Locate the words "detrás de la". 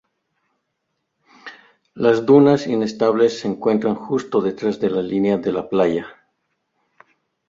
4.41-5.03